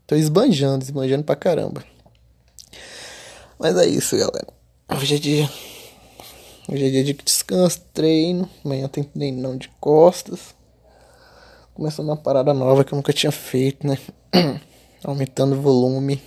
Tô 0.08 0.16
esbanjando, 0.16 0.84
esbanjando 0.84 1.24
pra 1.24 1.36
caramba. 1.36 1.84
Mas 3.58 3.76
é 3.76 3.88
isso, 3.88 4.16
galera. 4.16 4.48
Hoje 4.88 5.16
é 5.16 5.18
dia. 5.18 5.50
Hoje 6.70 6.86
é 6.86 6.90
dia 6.92 7.04
de 7.04 7.14
descanso, 7.14 7.82
treino. 7.92 8.48
Amanhã 8.64 8.88
tem 8.88 9.04
treinão 9.04 9.58
de 9.58 9.68
costas. 9.80 10.54
Começando 11.74 12.06
uma 12.06 12.18
parada 12.18 12.54
nova 12.54 12.84
que 12.84 12.94
eu 12.94 12.96
nunca 12.98 13.12
tinha 13.12 13.32
feito, 13.32 13.88
né? 13.88 13.98
Aumentando 15.04 15.56
o 15.56 15.62
volume. 15.62 16.22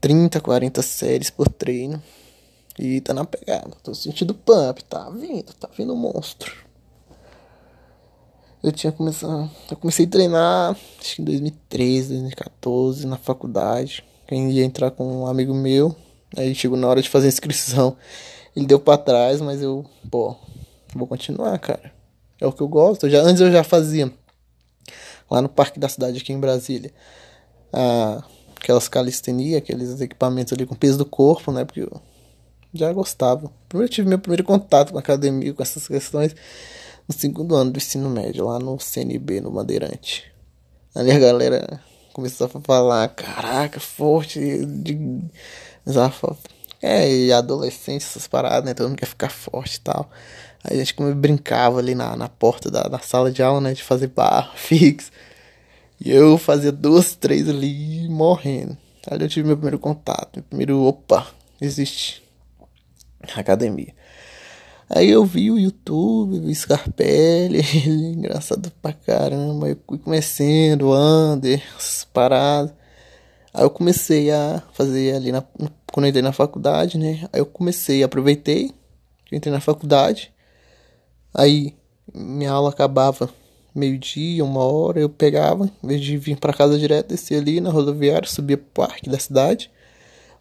30, 0.00 0.40
40 0.40 0.82
séries 0.82 1.30
por 1.30 1.48
treino. 1.48 2.02
E 2.78 3.00
tá 3.00 3.14
na 3.14 3.24
pegada. 3.24 3.70
Tô 3.82 3.94
sentindo 3.94 4.34
pump. 4.34 4.84
Tá 4.84 5.08
vindo, 5.10 5.52
tá 5.54 5.68
vindo 5.76 5.92
um 5.92 5.96
monstro 5.96 6.66
eu 8.66 8.72
tinha 8.72 8.92
começado. 8.92 9.48
Eu 9.70 9.76
comecei 9.76 10.06
a 10.06 10.08
treinar 10.08 10.76
acho 11.00 11.16
que 11.16 11.22
em 11.22 11.24
2013, 11.24 12.08
2014, 12.08 13.06
na 13.06 13.16
faculdade. 13.16 14.04
Quem 14.26 14.50
ia 14.50 14.64
entrar 14.64 14.90
com 14.90 15.22
um 15.22 15.26
amigo 15.26 15.54
meu. 15.54 15.94
Aí 16.36 16.52
chegou 16.52 16.76
na 16.76 16.88
hora 16.88 17.00
de 17.00 17.08
fazer 17.08 17.26
a 17.26 17.28
inscrição. 17.28 17.96
Ele 18.56 18.66
deu 18.66 18.80
para 18.80 18.98
trás, 18.98 19.40
mas 19.40 19.62
eu, 19.62 19.84
pô, 20.10 20.34
vou 20.94 21.06
continuar, 21.06 21.56
cara. 21.60 21.92
É 22.40 22.46
o 22.46 22.52
que 22.52 22.60
eu 22.60 22.66
gosto. 22.66 23.06
Eu 23.06 23.10
já, 23.10 23.20
antes 23.20 23.40
eu 23.40 23.52
já 23.52 23.62
fazia 23.62 24.12
lá 25.30 25.40
no 25.40 25.48
Parque 25.48 25.78
da 25.78 25.88
Cidade, 25.88 26.18
aqui 26.18 26.32
em 26.32 26.40
Brasília. 26.40 26.92
Ah, 27.72 28.24
aquelas 28.66 28.88
calistenia, 28.88 29.58
aqueles 29.58 30.00
equipamentos 30.00 30.52
ali 30.52 30.66
com 30.66 30.74
peso 30.74 30.98
do 30.98 31.06
corpo, 31.06 31.52
né? 31.52 31.64
Porque 31.64 31.82
eu 31.82 32.02
já 32.74 32.92
gostava. 32.92 33.48
Primeiro 33.68 33.92
tive 33.92 34.08
meu 34.08 34.18
primeiro 34.18 34.42
contato 34.42 34.90
com 34.90 34.98
a 34.98 35.00
academia, 35.00 35.54
com 35.54 35.62
essas 35.62 35.86
questões 35.86 36.34
no 37.06 37.14
segundo 37.14 37.54
ano 37.54 37.70
do 37.70 37.76
ensino 37.76 38.10
médio, 38.10 38.44
lá 38.46 38.58
no 38.58 38.76
CNB, 38.80 39.40
no 39.40 39.52
Bandeirante. 39.52 40.24
Ali 40.92 41.12
a 41.12 41.18
galera 41.18 41.80
começou 42.12 42.50
a 42.52 42.60
falar, 42.60 43.08
caraca, 43.10 43.78
forte, 43.78 44.40
de... 44.66 44.98
é, 46.82 47.08
e 47.08 47.32
adolescente, 47.32 48.02
essas 48.02 48.26
paradas, 48.26 48.64
né, 48.64 48.74
todo 48.74 48.88
mundo 48.88 48.98
quer 48.98 49.06
ficar 49.06 49.30
forte 49.30 49.76
e 49.76 49.80
tal. 49.80 50.10
Aí 50.64 50.76
a 50.76 50.78
gente 50.80 50.94
como 50.94 51.14
brincava 51.14 51.78
ali 51.78 51.94
na, 51.94 52.16
na 52.16 52.28
porta 52.28 52.70
da, 52.70 52.82
da 52.84 52.98
sala 52.98 53.30
de 53.30 53.42
aula, 53.42 53.60
né, 53.60 53.74
de 53.74 53.82
fazer 53.82 54.08
barra 54.08 54.50
fixo. 54.56 55.12
E 56.00 56.10
eu 56.10 56.36
fazia 56.38 56.72
duas, 56.72 57.14
três 57.14 57.48
ali, 57.48 58.08
morrendo. 58.08 58.76
Ali 59.08 59.24
eu 59.24 59.28
tive 59.28 59.46
meu 59.46 59.56
primeiro 59.56 59.78
contato, 59.78 60.36
meu 60.36 60.44
primeiro, 60.44 60.82
opa, 60.82 61.26
existe 61.60 62.22
academia. 63.34 63.94
Aí 64.88 65.10
eu 65.10 65.24
vi 65.24 65.50
o 65.50 65.58
YouTube, 65.58 66.38
vi 66.38 66.54
Scarpelli, 66.54 67.60
engraçado 68.14 68.70
pra 68.80 68.92
caramba. 68.92 69.68
Eu 69.68 69.78
fui 69.88 69.98
conhecendo 69.98 70.88
o 70.88 70.96
Under, 70.96 71.60
essas 71.76 72.04
paradas. 72.04 72.72
Aí 73.52 73.64
eu 73.64 73.70
comecei 73.70 74.30
a 74.30 74.62
fazer 74.74 75.16
ali 75.16 75.32
na, 75.32 75.42
quando 75.92 76.04
eu 76.04 76.10
entrei 76.10 76.22
na 76.22 76.32
faculdade, 76.32 76.98
né? 76.98 77.28
Aí 77.32 77.40
eu 77.40 77.46
comecei, 77.46 78.02
aproveitei, 78.02 78.72
entrei 79.32 79.52
na 79.52 79.60
faculdade. 79.60 80.32
Aí 81.34 81.74
minha 82.14 82.52
aula 82.52 82.70
acabava 82.70 83.28
meio-dia, 83.76 84.44
uma 84.44 84.64
hora, 84.64 85.00
eu 85.00 85.08
pegava, 85.08 85.70
em 85.82 85.86
vez 85.86 86.00
de 86.00 86.16
vir 86.16 86.36
para 86.38 86.52
casa 86.52 86.78
direto, 86.78 87.08
descia 87.08 87.38
ali 87.38 87.60
na 87.60 87.70
rodoviária, 87.70 88.28
subia 88.28 88.56
pro 88.56 88.86
parque 88.86 89.10
da 89.10 89.18
cidade, 89.18 89.70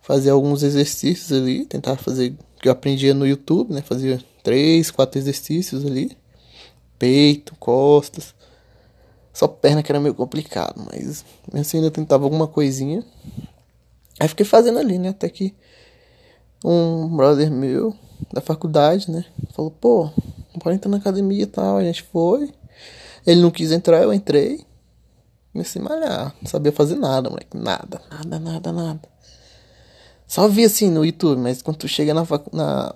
fazia 0.02 0.32
alguns 0.32 0.64
exercícios 0.64 1.32
ali, 1.32 1.66
tentava 1.66 1.98
fazer 1.98 2.34
o 2.58 2.62
que 2.62 2.68
eu 2.68 2.72
aprendia 2.72 3.14
no 3.14 3.28
YouTube, 3.28 3.74
né? 3.74 3.82
Fazia 3.82 4.20
três, 4.44 4.92
quatro 4.92 5.20
exercícios 5.20 5.86
ali. 5.86 6.16
Peito, 6.98 7.56
costas. 7.60 8.34
Só 9.34 9.48
perna 9.48 9.84
que 9.84 9.92
era 9.92 10.00
meio 10.00 10.16
complicado, 10.16 10.82
mas 10.92 11.26
assim 11.54 11.78
ainda 11.78 11.92
tentava 11.92 12.24
alguma 12.24 12.48
coisinha. 12.48 13.04
Aí 14.20 14.28
fiquei 14.30 14.46
fazendo 14.46 14.80
ali, 14.80 14.98
né? 14.98 15.10
Até 15.10 15.28
que 15.28 15.54
um 16.64 17.08
brother 17.16 17.52
meu 17.52 17.94
da 18.32 18.40
faculdade, 18.40 19.12
né? 19.12 19.26
Falou, 19.54 19.72
pô, 19.72 20.10
bora 20.56 20.76
entrar 20.76 20.90
na 20.90 20.98
academia 20.98 21.44
e 21.44 21.48
tal. 21.48 21.78
A 21.78 21.84
gente 21.84 22.04
foi. 22.04 22.50
Ele 23.26 23.42
não 23.42 23.52
quis 23.52 23.72
entrar, 23.72 24.02
eu 24.02 24.14
entrei. 24.14 24.66
Comecei 25.52 25.82
a 25.82 25.86
malhar. 25.86 26.36
Não 26.42 26.50
sabia 26.50 26.72
fazer 26.72 26.96
nada, 26.96 27.30
moleque. 27.30 27.58
Nada, 27.58 28.02
nada, 28.10 28.40
nada, 28.40 28.72
nada. 28.72 29.10
Só 30.28 30.48
vi 30.48 30.66
assim 30.66 30.90
no 30.90 31.06
YouTube, 31.06 31.40
mas 31.40 31.62
quando 31.62 31.78
tu 31.78 31.88
chega 31.88 32.14
na, 32.14 32.26
na 32.52 32.94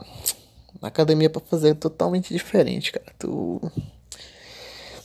na 0.81 0.87
academia 0.87 1.29
para 1.29 1.41
fazer 1.41 1.69
é 1.69 1.73
totalmente 1.73 2.33
diferente, 2.33 2.91
cara. 2.91 3.05
Tu. 3.17 3.61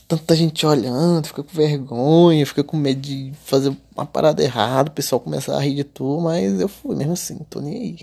Tanta 0.06 0.36
gente 0.36 0.66
olhando, 0.66 1.26
fica 1.26 1.42
com 1.42 1.52
vergonha, 1.56 2.44
fica 2.46 2.62
com 2.62 2.76
medo 2.76 3.00
de 3.00 3.32
fazer 3.42 3.74
uma 3.96 4.04
parada 4.04 4.42
errada, 4.42 4.90
o 4.90 4.92
pessoal 4.92 5.18
começa 5.18 5.56
a 5.56 5.60
rir 5.60 5.74
de 5.74 5.84
tu, 5.84 6.20
mas 6.20 6.60
eu 6.60 6.68
fui 6.68 6.94
mesmo 6.94 7.14
assim, 7.14 7.38
tô 7.48 7.60
nem 7.60 7.74
aí. 7.74 7.98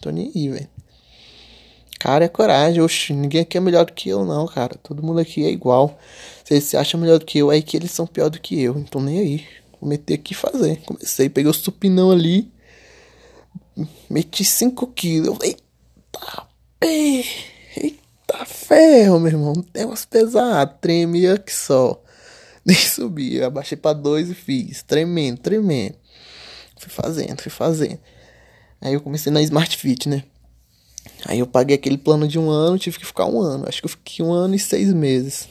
Tô 0.00 0.10
nem 0.10 0.32
aí, 0.34 0.48
velho. 0.48 0.68
Cara, 2.04 2.26
é 2.26 2.28
coragem. 2.28 2.82
Oxi, 2.82 3.14
ninguém 3.14 3.40
aqui 3.40 3.56
é 3.56 3.60
melhor 3.60 3.86
do 3.86 3.92
que 3.94 4.10
eu, 4.10 4.26
não, 4.26 4.46
cara. 4.46 4.76
Todo 4.82 5.02
mundo 5.02 5.20
aqui 5.20 5.42
é 5.42 5.48
igual. 5.48 5.98
Se 6.44 6.52
eles 6.52 6.64
se 6.64 6.76
acham 6.76 7.00
melhor 7.00 7.18
do 7.18 7.24
que 7.24 7.38
eu, 7.38 7.50
é 7.50 7.62
que 7.62 7.78
eles 7.78 7.90
são 7.92 8.06
pior 8.06 8.28
do 8.28 8.38
que 8.38 8.60
eu. 8.60 8.78
Então 8.78 9.00
nem 9.00 9.20
aí. 9.20 9.46
Vou 9.80 9.88
meter 9.88 10.12
aqui 10.12 10.34
e 10.34 10.36
fazer. 10.36 10.82
Comecei, 10.84 11.30
peguei 11.30 11.50
o 11.50 11.54
supinão 11.54 12.10
ali. 12.10 12.52
Meti 14.10 14.44
5 14.44 14.86
quilos. 14.88 15.38
Eita 15.40 16.46
Eita 17.74 18.44
ferro, 18.44 19.18
meu 19.18 19.32
irmão. 19.32 19.54
Tem 19.72 19.86
umas 19.86 20.04
pesadas. 20.04 20.76
Tremia 20.82 21.38
que 21.38 21.54
só. 21.54 22.02
Nem 22.66 22.76
subia. 22.76 23.46
Abaixei 23.46 23.78
pra 23.78 23.94
dois 23.94 24.28
e 24.28 24.34
fiz. 24.34 24.82
Tremendo, 24.82 25.38
tremendo. 25.38 25.96
Fui 26.76 26.90
fazendo, 26.90 27.40
fui 27.40 27.50
fazendo. 27.50 27.98
Aí 28.78 28.92
eu 28.92 29.00
comecei 29.00 29.32
na 29.32 29.40
Smart 29.40 29.74
Fit, 29.74 30.06
né? 30.06 30.22
Aí 31.26 31.38
eu 31.38 31.46
paguei 31.46 31.76
aquele 31.76 31.96
plano 31.96 32.28
de 32.28 32.38
um 32.38 32.50
ano, 32.50 32.78
tive 32.78 32.98
que 32.98 33.06
ficar 33.06 33.26
um 33.26 33.40
ano. 33.40 33.64
Acho 33.68 33.80
que 33.80 33.86
eu 33.86 33.90
fiquei 33.90 34.24
um 34.24 34.32
ano 34.32 34.54
e 34.54 34.58
seis 34.58 34.92
meses. 34.92 35.48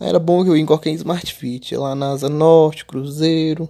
Aí 0.00 0.08
era 0.08 0.18
bom 0.18 0.42
que 0.42 0.50
eu 0.50 0.56
ia 0.56 0.62
em 0.62 0.66
qualquer 0.66 0.90
Smart 0.92 1.34
Fit. 1.34 1.76
Lá 1.76 1.94
na 1.94 2.10
Asa 2.10 2.28
Norte, 2.28 2.84
Cruzeiro, 2.84 3.68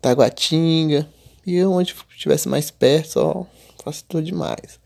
Taguatinga. 0.00 1.08
E 1.46 1.62
onde 1.64 1.94
estivesse 2.10 2.48
mais 2.48 2.70
perto, 2.70 3.10
só 3.10 3.46
facilitou 3.84 4.20
demais. 4.20 4.80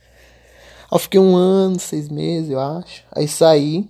Aí 0.91 0.97
eu 0.97 0.99
fiquei 0.99 1.21
um 1.21 1.35
ano, 1.37 1.79
seis 1.79 2.09
meses, 2.09 2.51
eu 2.51 2.61
acho. 2.61 3.05
Aí 3.13 3.29
saí. 3.29 3.89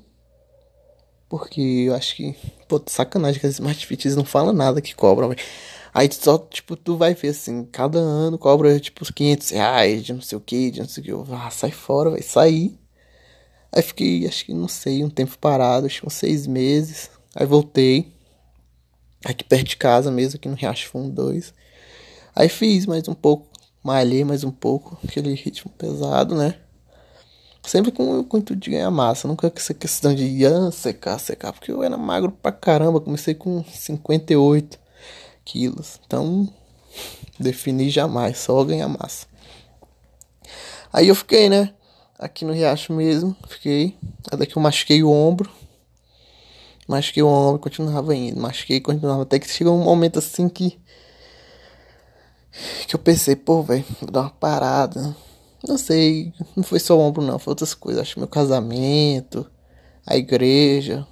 Porque 1.29 1.61
eu 1.61 1.95
acho 1.95 2.17
que. 2.17 2.37
Pô, 2.69 2.81
sacanagem 2.87 3.41
que 3.41 3.47
as 3.47 3.55
Smart 3.55 3.87
Fits 3.87 4.17
não 4.17 4.25
falam 4.25 4.53
nada 4.53 4.81
que 4.81 4.95
cobram, 4.95 5.35
Aí 5.93 6.09
só, 6.13 6.39
tipo, 6.39 6.77
tu 6.77 6.97
vai 6.97 7.15
ver 7.15 7.29
assim, 7.29 7.65
cada 7.65 7.99
ano 7.99 8.39
cobra, 8.39 8.79
tipo, 8.79 9.05
500 9.13 9.51
reais 9.51 10.05
de 10.05 10.13
não 10.13 10.21
sei 10.23 10.39
o 10.39 10.41
que, 10.41 10.71
de 10.71 10.81
não 10.81 10.89
sei 10.89 11.13
o 11.13 11.25
que. 11.25 11.33
Ah, 11.33 11.51
sai 11.51 11.71
fora, 11.71 12.11
vai 12.11 12.23
sair. 12.23 12.79
Aí 13.73 13.83
fiquei, 13.83 14.27
acho 14.27 14.45
que, 14.45 14.55
não 14.55 14.69
sei, 14.69 15.05
um 15.05 15.11
tempo 15.11 15.37
parado, 15.39 15.87
acho 15.87 16.01
que 16.01 16.07
uns 16.07 16.15
seis 16.15 16.47
meses. 16.47 17.11
Aí 17.35 17.47
voltei. 17.47 18.13
Aqui 19.25 19.45
perto 19.45 19.69
de 19.69 19.77
casa 19.77 20.11
mesmo, 20.11 20.37
aqui 20.37 20.49
no 20.49 20.55
Riacho 20.55 20.89
Fundo 20.89 21.11
2. 21.11 21.53
Aí 22.35 22.49
fiz 22.49 22.87
mais 22.87 23.07
um 23.07 23.15
pouco, 23.15 23.49
malhei 23.83 24.25
mais 24.25 24.45
um 24.45 24.51
pouco, 24.51 24.99
aquele 25.05 25.35
ritmo 25.35 25.71
pesado, 25.73 26.35
né? 26.35 26.57
Sempre 27.63 27.93
com, 27.93 28.25
com 28.25 28.37
o 28.37 28.41
intuito 28.41 28.63
de 28.63 28.71
ganhar 28.71 28.91
massa, 28.91 29.29
nunca 29.29 29.51
com 29.51 29.59
essa 29.59 29.75
questão 29.75 30.15
de 30.15 30.25
ia 30.25 30.71
secar, 30.71 31.19
secar, 31.19 31.53
porque 31.53 31.71
eu 31.71 31.83
era 31.83 31.99
magro 31.99 32.33
pra 32.33 32.51
caramba, 32.51 33.01
comecei 33.01 33.35
com 33.35 33.63
58 33.65 34.80
quilos, 35.51 36.01
então 36.07 36.49
defini 37.39 37.91
jamais, 37.91 38.39
só 38.39 38.63
ganhar 38.63 38.89
massa. 38.89 39.27
Aí 40.93 41.09
eu 41.09 41.15
fiquei, 41.15 41.49
né? 41.49 41.75
Aqui 42.19 42.45
no 42.45 42.53
Riacho 42.53 42.93
mesmo, 42.93 43.37
fiquei. 43.49 43.97
Até 44.31 44.47
que 44.47 44.57
eu 44.57 44.63
machuquei 44.63 45.03
o 45.03 45.11
ombro. 45.11 45.51
Machuquei 46.87 47.23
o 47.23 47.29
ombro 47.29 47.61
continuava 47.61 48.15
indo. 48.15 48.41
Machuquei 48.41 48.81
continuava. 48.81 49.23
Até 49.23 49.39
que 49.39 49.49
chegou 49.49 49.75
um 49.75 49.85
momento 49.85 50.19
assim 50.19 50.49
que. 50.49 50.79
Que 52.87 52.95
eu 52.95 52.99
pensei, 52.99 53.37
pô, 53.37 53.63
velho, 53.63 53.85
vou 54.01 54.11
dar 54.11 54.23
uma 54.23 54.31
parada. 54.31 55.17
Não 55.67 55.79
sei, 55.79 56.33
não 56.57 56.65
foi 56.65 56.81
só 56.81 56.97
o 56.97 57.01
ombro, 57.01 57.23
não, 57.23 57.39
foi 57.39 57.53
outras 57.53 57.75
coisas. 57.75 58.03
Acho 58.03 58.15
que 58.15 58.21
meu 58.21 58.29
casamento, 58.29 59.49
a 60.07 60.17
igreja. 60.17 61.07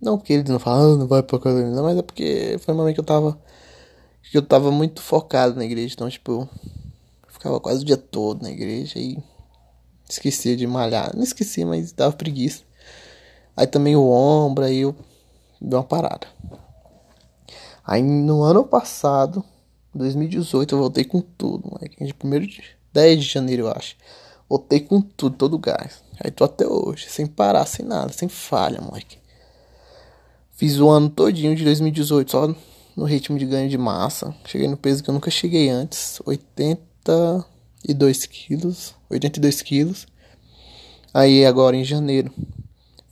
Não 0.00 0.16
porque 0.16 0.34
eles 0.34 0.48
não 0.48 0.58
falam, 0.60 0.94
ah, 0.94 0.96
não 0.96 1.06
vai 1.08 1.22
pra 1.22 1.38
casamento, 1.40 1.74
não, 1.74 1.82
mas 1.82 1.98
é 1.98 2.02
porque 2.02 2.56
foi 2.60 2.72
um 2.72 2.76
momento 2.76 2.94
que 2.94 3.00
eu 3.00 3.04
tava. 3.04 3.38
Que 4.30 4.38
eu 4.38 4.42
tava 4.42 4.70
muito 4.70 5.02
focado 5.02 5.56
na 5.56 5.64
igreja. 5.64 5.94
Então, 5.94 6.08
tipo, 6.08 6.48
Ficava 7.38 7.60
quase 7.60 7.82
o 7.82 7.84
dia 7.84 7.96
todo 7.96 8.42
na 8.42 8.50
igreja 8.50 8.98
e 8.98 9.16
esquecia 10.10 10.56
de 10.56 10.66
malhar. 10.66 11.14
Não 11.14 11.22
esqueci, 11.22 11.64
mas 11.64 11.92
dava 11.92 12.16
preguiça. 12.16 12.64
Aí 13.56 13.64
também 13.64 13.94
o 13.94 14.08
ombro, 14.08 14.64
aí 14.64 14.78
eu 14.78 14.96
dei 15.60 15.78
uma 15.78 15.84
parada. 15.84 16.26
Aí 17.86 18.02
no 18.02 18.42
ano 18.42 18.64
passado, 18.64 19.44
2018, 19.94 20.74
eu 20.74 20.78
voltei 20.80 21.04
com 21.04 21.20
tudo, 21.20 21.70
moleque. 21.70 22.04
De 22.04 22.12
primeiro 22.12 22.44
de 22.44 22.60
10 22.92 23.20
de 23.20 23.28
janeiro, 23.28 23.62
eu 23.62 23.70
acho. 23.70 23.94
Voltei 24.48 24.80
com 24.80 25.00
tudo, 25.00 25.36
todo 25.36 25.54
o 25.54 25.60
gás. 25.60 26.02
Aí 26.18 26.32
tô 26.32 26.42
até 26.42 26.66
hoje, 26.66 27.08
sem 27.08 27.24
parar, 27.24 27.66
sem 27.66 27.86
nada, 27.86 28.12
sem 28.12 28.28
falha, 28.28 28.80
moleque. 28.80 29.18
Fiz 30.56 30.80
o 30.80 30.88
ano 30.88 31.08
todinho 31.08 31.54
de 31.54 31.62
2018 31.62 32.30
só 32.32 32.52
no 32.98 33.04
ritmo 33.04 33.38
de 33.38 33.46
ganho 33.46 33.68
de 33.68 33.78
massa. 33.78 34.34
Cheguei 34.44 34.66
no 34.66 34.76
peso 34.76 35.04
que 35.04 35.08
eu 35.08 35.14
nunca 35.14 35.30
cheguei 35.30 35.68
antes, 35.68 36.20
80 36.26 37.46
82 37.84 38.26
quilos, 38.26 38.94
82 39.08 39.62
quilos. 39.62 40.06
Aí 41.14 41.46
agora 41.46 41.76
em 41.76 41.84
janeiro 41.84 42.32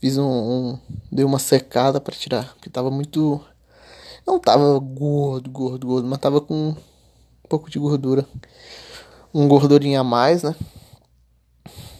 fiz 0.00 0.19
um, 0.19 0.25
um 0.25 0.78
dei 1.11 1.25
uma 1.25 1.38
secada 1.38 2.00
para 2.00 2.14
tirar, 2.14 2.52
porque 2.55 2.69
tava 2.69 2.90
muito 2.90 3.40
não 4.26 4.40
tava 4.40 4.76
gordo, 4.81 5.49
gordo, 5.49 5.87
gordo, 5.87 6.09
mas 6.09 6.19
tava 6.19 6.40
com 6.40 6.71
um 6.71 6.76
pouco 7.49 7.71
de 7.71 7.78
gordura. 7.78 8.26
Um 9.33 9.47
gordurinha 9.47 10.00
a 10.00 10.05
mais, 10.05 10.43
né? 10.43 10.55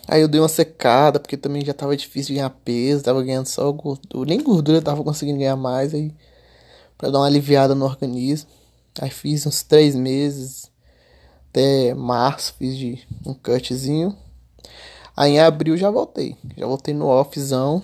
Aí 0.09 0.23
eu 0.23 0.29
dei 0.29 0.41
uma 0.41 0.49
secada, 0.49 1.21
porque 1.21 1.37
também 1.37 1.65
já 1.65 1.73
tava 1.73 1.97
difícil 1.97 2.35
ganhar 2.35 2.51
peso, 2.51 3.05
tava 3.05 3.23
ganhando 3.23 3.47
só 3.47 3.71
gordura. 3.71 4.29
Nem 4.29 4.43
gordura 4.43 4.83
tava 4.83 5.05
conseguindo 5.05 5.39
ganhar 5.39 5.57
mais, 5.57 5.95
aí 5.95 6.13
para 6.97 7.11
dar 7.11 7.19
uma 7.19 7.27
aliviada 7.27 7.75
no 7.75 7.85
organismo. 7.85 8.49
Aí 9.01 9.11
fiz 9.11 9.47
uns 9.47 9.63
três 9.63 9.95
meses 9.95 10.71
até 11.57 11.95
março 11.95 12.55
fiz 12.59 12.77
de 12.77 13.09
um 13.25 13.33
cutzinho. 13.33 14.15
Aí 15.17 15.33
em 15.33 15.41
abril 15.41 15.75
já 15.75 15.91
voltei. 15.91 16.37
Já 16.55 16.67
voltei 16.67 16.93
no 16.93 17.07
offzão. 17.07 17.83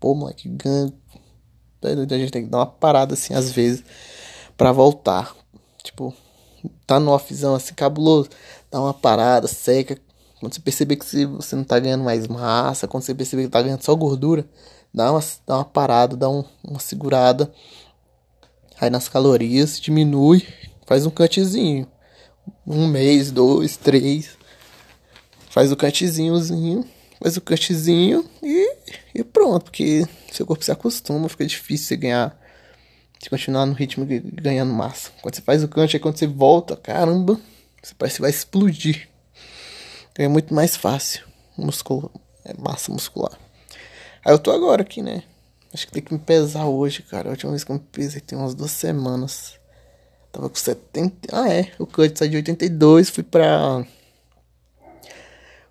Pô, 0.00 0.14
moleque, 0.14 0.48
ganho. 0.48 0.94
A 1.82 2.18
gente 2.18 2.32
tem 2.32 2.44
que 2.44 2.50
dar 2.50 2.60
uma 2.60 2.66
parada 2.66 3.12
assim 3.12 3.34
às 3.34 3.52
vezes 3.52 3.84
para 4.56 4.72
voltar. 4.72 5.36
Tipo, 5.84 6.14
tá 6.86 6.98
no 6.98 7.10
offzão 7.10 7.54
assim 7.54 7.74
cabuloso, 7.74 8.30
dá 8.70 8.80
uma 8.80 8.94
parada, 8.94 9.46
seca. 9.46 9.98
Quando 10.40 10.54
você 10.54 10.60
perceber 10.60 10.96
que 10.96 11.26
você 11.26 11.54
não 11.54 11.64
tá 11.64 11.78
ganhando 11.78 12.02
mais 12.02 12.26
massa, 12.26 12.88
quando 12.88 13.02
você 13.02 13.14
perceber 13.14 13.42
que 13.44 13.50
tá 13.50 13.60
ganhando 13.60 13.82
só 13.82 13.94
gordura, 13.94 14.48
dá 14.92 15.12
uma, 15.12 15.20
dá 15.46 15.56
uma 15.56 15.64
parada, 15.66 16.16
dá 16.16 16.30
um, 16.30 16.42
uma 16.64 16.80
segurada. 16.80 17.52
Aí 18.80 18.90
nas 18.90 19.08
calorias, 19.08 19.80
diminui, 19.80 20.46
faz 20.86 21.06
um 21.06 21.10
cutzinho 21.10 21.88
um 22.66 22.86
mês, 22.86 23.30
dois, 23.30 23.76
três. 23.76 24.36
Faz 25.50 25.72
o 25.72 25.76
cantezinhozinho, 25.76 26.84
faz 27.20 27.36
o 27.36 27.40
cantezinho 27.40 28.28
e, 28.42 28.76
e 29.14 29.24
pronto, 29.24 29.64
porque 29.64 30.06
seu 30.30 30.44
corpo 30.44 30.64
se 30.64 30.70
acostuma, 30.70 31.28
fica 31.28 31.46
difícil 31.46 31.86
você 31.86 31.96
ganhar, 31.96 32.38
se 33.18 33.30
continuar 33.30 33.64
no 33.64 33.72
ritmo 33.72 34.06
ganhando 34.06 34.72
massa. 34.72 35.10
Quando 35.22 35.34
você 35.34 35.40
faz 35.40 35.62
o 35.62 35.68
cante, 35.68 35.96
aí 35.96 36.00
quando 36.00 36.18
você 36.18 36.26
volta, 36.26 36.76
caramba, 36.76 37.40
você 37.82 37.94
parece 37.96 38.16
que 38.16 38.20
vai 38.22 38.30
explodir. 38.30 39.08
É 40.18 40.28
muito 40.28 40.52
mais 40.54 40.76
fácil, 40.76 41.26
muscular, 41.56 42.10
é 42.44 42.52
massa 42.58 42.92
muscular. 42.92 43.38
Aí 44.24 44.32
eu 44.32 44.38
tô 44.38 44.50
agora 44.50 44.82
aqui, 44.82 45.00
né? 45.00 45.22
Acho 45.76 45.88
que 45.88 45.92
tem 45.92 46.02
que 46.02 46.14
me 46.14 46.18
pesar 46.18 46.64
hoje, 46.64 47.02
cara. 47.02 47.28
A 47.28 47.32
última 47.32 47.50
vez 47.52 47.62
que 47.62 47.70
eu 47.70 47.74
me 47.74 47.82
pesei 47.92 48.18
tem 48.18 48.38
umas 48.38 48.54
duas 48.54 48.70
semanas. 48.70 49.60
Tava 50.32 50.48
com 50.48 50.54
70. 50.54 51.28
Ah, 51.30 51.52
é. 51.52 51.70
O 51.78 51.86
cut 51.86 52.18
saiu 52.18 52.30
de 52.30 52.36
82. 52.38 53.10
Fui 53.10 53.22
pra. 53.22 53.86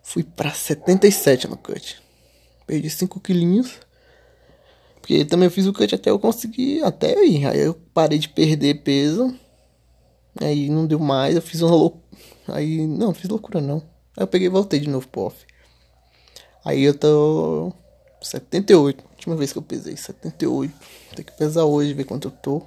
Fui 0.04 0.22
pra 0.22 0.52
77 0.52 1.48
no 1.48 1.58
cut. 1.58 2.00
Perdi 2.68 2.88
5 2.88 3.20
quilinhos. 3.20 3.80
Porque 5.02 5.26
também 5.26 5.48
eu 5.48 5.52
fiz 5.52 5.66
o 5.66 5.74
cut 5.74 5.96
até 5.96 6.12
eu 6.12 6.20
conseguir. 6.20 6.84
Até 6.84 7.18
aí. 7.18 7.44
Aí 7.44 7.62
eu 7.62 7.74
parei 7.92 8.20
de 8.20 8.30
perder 8.30 8.84
peso. 8.84 9.36
Aí 10.40 10.70
não 10.70 10.86
deu 10.86 11.00
mais. 11.00 11.36
Eu 11.36 11.42
fiz 11.42 11.64
uma 11.64 11.76
loucura. 11.76 12.06
Aí. 12.50 12.86
Não, 12.86 13.12
fiz 13.12 13.28
loucura 13.28 13.60
não. 13.60 13.78
Aí 14.16 14.22
eu 14.22 14.28
peguei 14.28 14.46
e 14.46 14.52
voltei 14.52 14.80
de 14.80 14.88
novo 14.88 15.08
pro 15.08 15.22
off. 15.22 15.48
Aí 16.64 16.84
eu 16.84 16.94
tô. 16.94 17.74
78. 18.22 19.15
Última 19.26 19.38
vez 19.38 19.52
que 19.52 19.58
eu 19.58 19.64
pesei. 19.64 19.98
78. 19.98 20.72
Tem 21.16 21.26
que 21.26 21.32
pesar 21.32 21.66
hoje, 21.66 21.96
ver 21.96 22.04
quanto 22.04 22.28
eu 22.28 22.32
tô. 22.32 22.62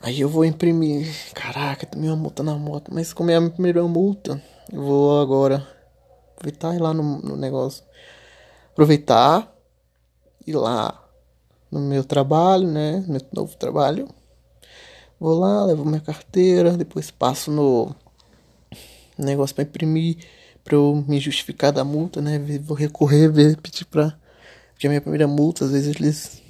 Aí 0.00 0.20
eu 0.20 0.28
vou 0.28 0.44
imprimir. 0.44 1.08
Caraca, 1.32 1.86
tomei 1.86 2.10
uma 2.10 2.16
multa 2.16 2.42
na 2.42 2.56
moto. 2.56 2.92
Mas 2.92 3.12
como 3.12 3.30
é 3.30 3.36
a 3.36 3.40
minha 3.40 3.52
primeira 3.52 3.80
multa, 3.84 4.42
eu 4.72 4.82
vou 4.82 5.20
agora 5.20 5.64
aproveitar 6.32 6.72
e 6.72 6.78
ir 6.78 6.80
lá 6.80 6.92
no, 6.92 7.20
no 7.20 7.36
negócio. 7.36 7.84
Aproveitar, 8.72 9.56
ir 10.44 10.56
lá 10.56 11.00
no 11.70 11.78
meu 11.78 12.02
trabalho, 12.02 12.66
né? 12.66 13.04
Meu 13.06 13.20
novo 13.32 13.56
trabalho. 13.56 14.08
Vou 15.20 15.38
lá, 15.38 15.64
levo 15.64 15.84
minha 15.84 16.00
carteira, 16.00 16.76
depois 16.76 17.12
passo 17.12 17.52
no 17.52 17.94
negócio 19.16 19.54
para 19.54 19.62
imprimir, 19.62 20.16
para 20.64 20.74
eu 20.74 21.04
me 21.06 21.20
justificar 21.20 21.70
da 21.70 21.84
multa, 21.84 22.20
né? 22.20 22.36
Vou 22.64 22.76
recorrer, 22.76 23.30
ver, 23.30 23.56
pedir 23.58 23.84
pra. 23.84 24.18
Porque 24.80 24.86
a 24.86 24.90
minha 24.92 25.02
primeira 25.02 25.28
multa, 25.28 25.66
às 25.66 25.72
vezes 25.72 25.94
eles 25.94 26.42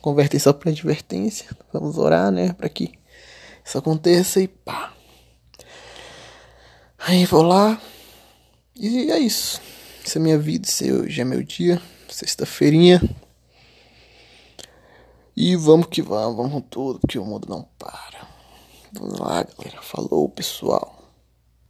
convertem 0.00 0.38
só 0.38 0.52
para 0.52 0.70
advertência. 0.70 1.48
Vamos 1.72 1.98
orar, 1.98 2.30
né, 2.30 2.52
para 2.52 2.68
que 2.68 2.92
isso 3.64 3.76
aconteça 3.76 4.40
e 4.40 4.46
pá. 4.46 4.94
Aí 6.96 7.24
vou 7.26 7.42
lá 7.42 7.82
e 8.76 9.10
é 9.10 9.18
isso. 9.18 9.60
Essa 10.04 10.20
é 10.20 10.22
minha 10.22 10.38
vida, 10.38 10.68
esse 10.68 10.92
hoje 10.92 11.20
é 11.20 11.24
meu 11.24 11.42
dia, 11.42 11.82
sexta-feirinha. 12.08 13.02
E 15.36 15.56
vamos 15.56 15.88
que 15.88 16.02
vamos, 16.02 16.36
vamos 16.36 16.62
tudo, 16.70 17.00
porque 17.00 17.18
o 17.18 17.24
mundo 17.24 17.48
não 17.48 17.64
para. 17.76 18.28
Vamos 18.92 19.18
lá, 19.18 19.42
galera. 19.42 19.82
Falou, 19.82 20.28
pessoal. 20.28 21.03